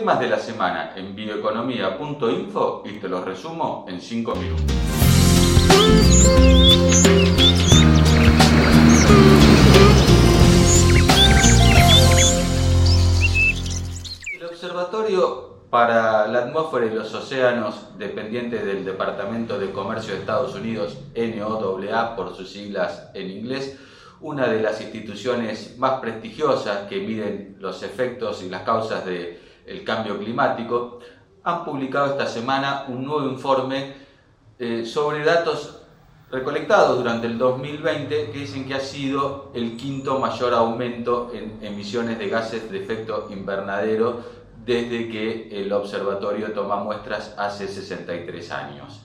[0.00, 4.64] Temas de la semana en bioeconomía.info y te los resumo en 5 minutos.
[14.32, 20.54] El Observatorio para la Atmósfera y los Océanos, dependiente del Departamento de Comercio de Estados
[20.54, 23.78] Unidos, NOAA por sus siglas en inglés,
[24.22, 29.04] una de las instituciones más prestigiosas que miden los efectos y las causas
[29.66, 30.98] del cambio climático,
[31.42, 33.94] han publicado esta semana un nuevo informe
[34.58, 35.76] eh, sobre datos
[36.30, 42.18] recolectados durante el 2020 que dicen que ha sido el quinto mayor aumento en emisiones
[42.18, 44.20] de gases de efecto invernadero
[44.64, 49.00] desde que el observatorio toma muestras hace 63 años.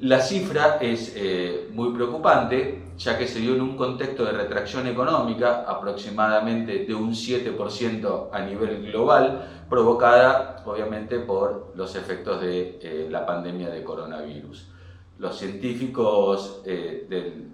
[0.00, 4.86] La cifra es eh, muy preocupante, ya que se dio en un contexto de retracción
[4.86, 13.08] económica aproximadamente de un 7% a nivel global, provocada obviamente por los efectos de eh,
[13.10, 14.70] la pandemia de coronavirus.
[15.18, 17.50] Los científicos eh, del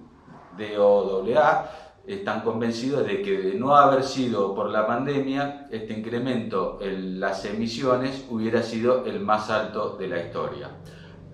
[0.56, 1.70] DOAA
[2.06, 7.44] están convencidos de que de no haber sido por la pandemia, este incremento en las
[7.44, 10.70] emisiones hubiera sido el más alto de la historia.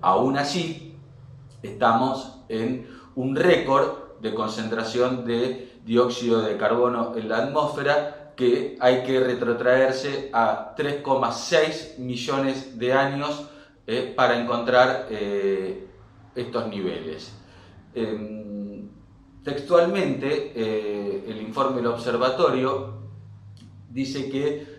[0.00, 0.91] Aún así,
[1.62, 9.02] estamos en un récord de concentración de dióxido de carbono en la atmósfera que hay
[9.02, 13.48] que retrotraerse a 3,6 millones de años
[13.86, 15.86] eh, para encontrar eh,
[16.34, 17.32] estos niveles.
[17.94, 18.88] Em,
[19.44, 22.94] textualmente, eh, el informe del observatorio
[23.90, 24.72] dice que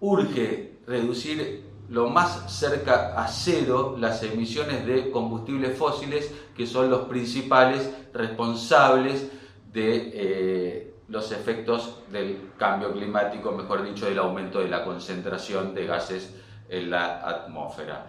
[0.00, 7.02] urge reducir lo más cerca a cero las emisiones de combustibles fósiles que son los
[7.02, 9.30] principales responsables
[9.70, 15.86] de eh, los efectos del cambio climático, mejor dicho, del aumento de la concentración de
[15.86, 16.34] gases
[16.70, 18.06] en la atmósfera.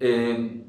[0.00, 0.64] Eh,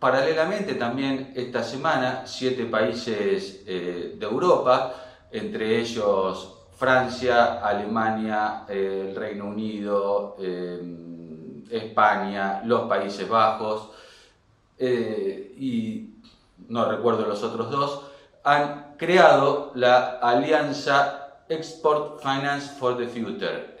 [0.00, 4.94] paralelamente, también esta semana, siete países eh, de Europa,
[5.30, 10.36] entre ellos Francia, Alemania, el Reino Unido,
[11.70, 13.90] España, los Países Bajos
[14.78, 16.10] eh, y
[16.68, 18.02] no recuerdo los otros dos,
[18.44, 23.76] han creado la alianza Export Finance for the Future,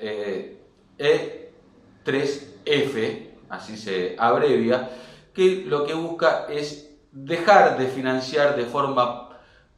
[0.98, 4.90] E3F, e así se abrevia,
[5.32, 9.30] que lo que busca es dejar de financiar de forma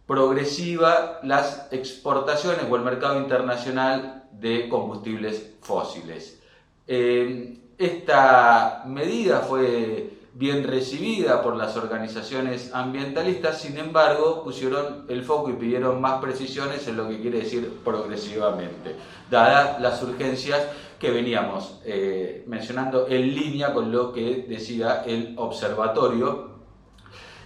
[0.07, 6.41] progresiva las exportaciones o el mercado internacional de combustibles fósiles.
[6.87, 15.51] Eh, esta medida fue bien recibida por las organizaciones ambientalistas, sin embargo, pusieron el foco
[15.51, 18.97] y pidieron más precisiones en lo que quiere decir progresivamente,
[19.31, 20.61] dadas las urgencias
[20.99, 26.51] que veníamos eh, mencionando en línea con lo que decía el observatorio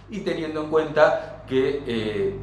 [0.09, 2.39] y teniendo en cuenta que eh,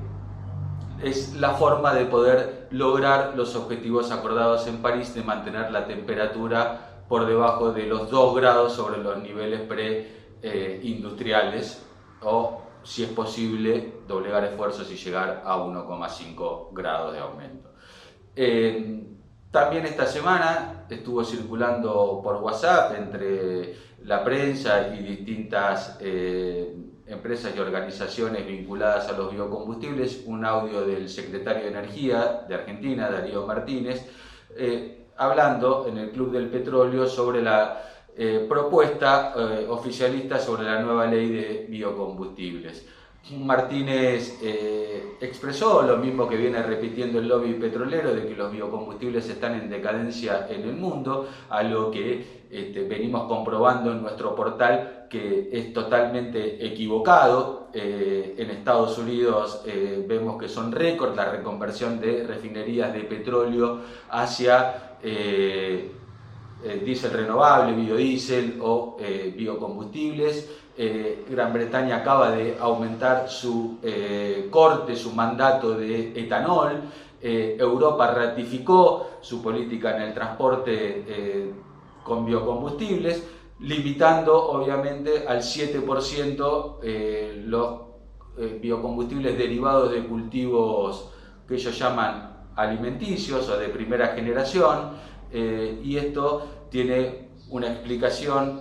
[1.02, 6.95] es la forma de poder lograr los objetivos acordados en París de mantener la temperatura
[7.08, 11.82] por debajo de los 2 grados sobre los niveles pre-industriales
[12.22, 17.70] o, si es posible, doblegar esfuerzos y llegar a 1,5 grados de aumento.
[18.34, 19.02] Eh,
[19.50, 23.74] también esta semana estuvo circulando por WhatsApp entre
[24.04, 31.08] la prensa y distintas eh, empresas y organizaciones vinculadas a los biocombustibles un audio del
[31.08, 34.06] secretario de Energía de Argentina, Darío Martínez,
[34.56, 37.82] eh, hablando en el Club del Petróleo sobre la
[38.16, 42.86] eh, propuesta eh, oficialista sobre la nueva ley de biocombustibles.
[43.30, 49.28] Martínez eh, expresó lo mismo que viene repitiendo el lobby petrolero de que los biocombustibles
[49.28, 55.06] están en decadencia en el mundo, a lo que este, venimos comprobando en nuestro portal
[55.10, 57.68] que es totalmente equivocado.
[57.74, 59.62] en Estados Unidos
[60.08, 65.92] vemos que son récord la reconversión de refinerías de petróleo hacia eh,
[66.64, 68.96] eh, diésel renovable, biodiesel o
[70.76, 71.24] eh.
[71.28, 73.78] Gran Bretaña acaba de aumentar su
[74.50, 76.82] corte, su mandato de etanol.
[77.20, 81.52] Europa ratificó su política en el transporte
[82.04, 83.26] con biocombustibles,
[83.60, 86.78] limitando obviamente al 7%
[87.46, 87.80] los
[88.60, 91.10] biocombustibles derivados de cultivos
[91.48, 94.92] que ellos llaman alimenticios o de primera generación
[95.30, 98.60] eh, y esto tiene una explicación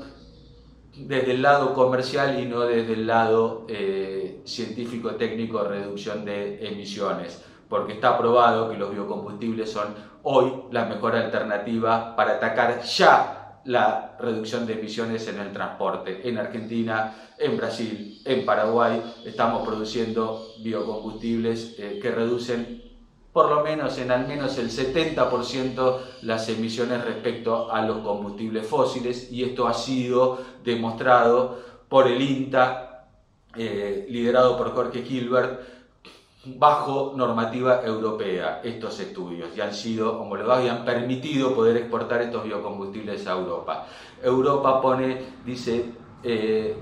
[0.98, 7.44] desde el lado comercial y no desde el lado eh, científico-técnico de reducción de emisiones,
[7.68, 9.94] porque está probado que los biocombustibles son
[10.24, 16.28] hoy la mejor alternativa para atacar ya la reducción de emisiones en el transporte.
[16.30, 22.85] En Argentina, en Brasil, en Paraguay estamos produciendo biocombustibles eh, que reducen
[23.36, 29.30] por lo menos en al menos el 70% las emisiones respecto a los combustibles fósiles
[29.30, 31.60] y esto ha sido demostrado
[31.90, 33.10] por el INTA,
[33.58, 35.60] eh, liderado por Jorge Gilbert,
[36.46, 42.46] bajo normativa europea estos estudios y han sido homologados y han permitido poder exportar estos
[42.46, 43.86] biocombustibles a Europa.
[44.24, 45.92] Europa pone, dice,
[46.24, 46.78] eh,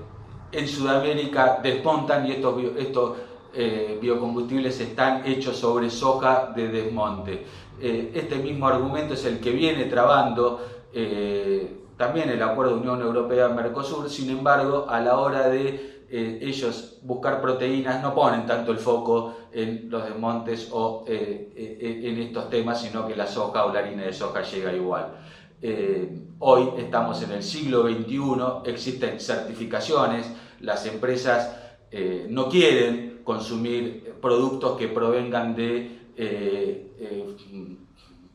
[0.52, 3.16] en Sudamérica desmontan y estos, estos
[3.56, 7.46] eh, biocombustibles están hechos sobre soja de desmonte.
[7.80, 10.60] Eh, este mismo argumento es el que viene trabando
[10.92, 17.40] eh, también el acuerdo de Unión Europea-Mercosur, sin embargo, a la hora de ellos buscar
[17.40, 23.16] proteínas no ponen tanto el foco en los desmontes o en estos temas, sino que
[23.16, 25.12] la soja o la harina de soja llega igual.
[26.38, 30.30] hoy estamos en el siglo XXI, existen certificaciones,
[30.60, 31.63] las empresas
[32.28, 37.36] no quieren consumir productos que provengan de eh, eh,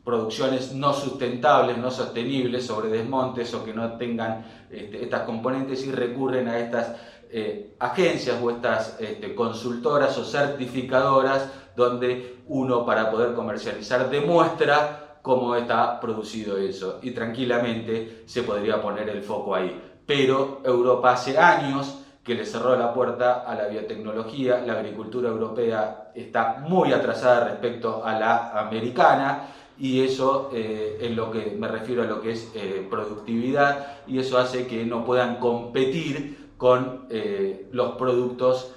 [0.04, 5.92] producciones no sustentables, no sostenibles, sobre desmontes o que no tengan este, estas componentes y
[5.92, 6.96] recurren a estas
[7.30, 15.54] eh, agencias o estas este, consultoras o certificadoras donde uno para poder comercializar demuestra cómo
[15.54, 19.80] está producido eso y tranquilamente se podría poner el foco ahí.
[20.04, 24.62] Pero Europa hace años que le cerró la puerta a la biotecnología.
[24.66, 31.30] La agricultura europea está muy atrasada respecto a la americana y eso eh, en lo
[31.30, 35.36] que me refiero a lo que es eh, productividad y eso hace que no puedan
[35.36, 38.74] competir con eh, los productos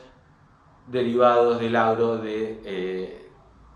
[0.88, 3.23] derivados del agro de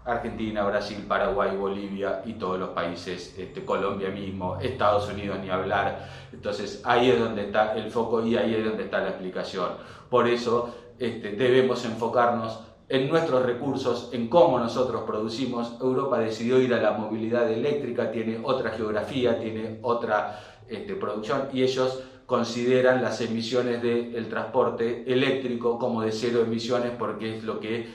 [0.07, 6.07] Argentina, Brasil, Paraguay, Bolivia y todos los países, este, Colombia mismo, Estados Unidos ni hablar.
[6.31, 9.69] Entonces ahí es donde está el foco y ahí es donde está la explicación.
[10.09, 15.77] Por eso este, debemos enfocarnos en nuestros recursos, en cómo nosotros producimos.
[15.81, 20.39] Europa decidió ir a la movilidad eléctrica, tiene otra geografía, tiene otra
[20.69, 27.37] este, producción y ellos consideran las emisiones del transporte eléctrico como de cero emisiones porque
[27.37, 27.87] es lo que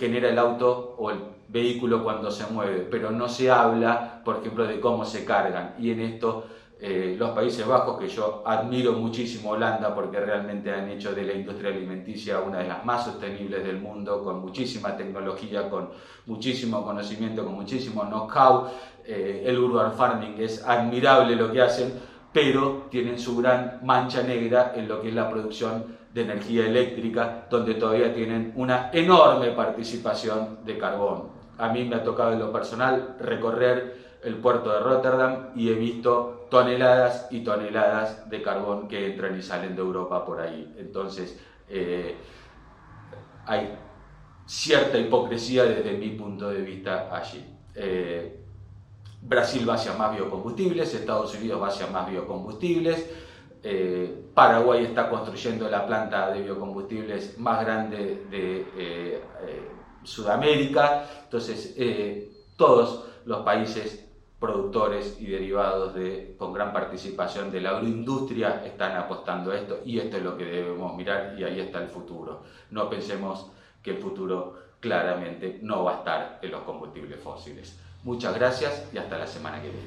[0.00, 1.18] genera el auto o el
[1.50, 5.74] vehículo cuando se mueve, pero no se habla, por ejemplo, de cómo se cargan.
[5.78, 6.46] Y en esto
[6.82, 11.34] eh, los Países Bajos, que yo admiro muchísimo Holanda porque realmente han hecho de la
[11.34, 15.90] industria alimenticia una de las más sostenibles del mundo, con muchísima tecnología, con
[16.24, 18.68] muchísimo conocimiento, con muchísimo know-how.
[19.04, 21.92] Eh, el urban farming es admirable lo que hacen,
[22.32, 27.46] pero tienen su gran mancha negra en lo que es la producción de energía eléctrica,
[27.50, 31.39] donde todavía tienen una enorme participación de carbón.
[31.60, 35.74] A mí me ha tocado en lo personal recorrer el puerto de Rotterdam y he
[35.74, 40.74] visto toneladas y toneladas de carbón que entran y salen de Europa por ahí.
[40.78, 42.16] Entonces, eh,
[43.44, 43.76] hay
[44.46, 47.44] cierta hipocresía desde mi punto de vista allí.
[47.74, 48.40] Eh,
[49.20, 53.06] Brasil va hacia más biocombustibles, Estados Unidos va hacia más biocombustibles,
[53.62, 59.20] eh, Paraguay está construyendo la planta de biocombustibles más grande de
[60.04, 61.04] Sudamérica.
[61.24, 61.74] Entonces,
[62.56, 64.06] todos los países
[64.40, 69.98] productores y derivados de, con gran participación de la agroindustria están apostando a esto y
[69.98, 72.42] esto es lo que debemos mirar y ahí está el futuro.
[72.70, 73.50] No pensemos
[73.82, 77.78] que el futuro claramente no va a estar en los combustibles fósiles.
[78.02, 79.86] Muchas gracias y hasta la semana que viene.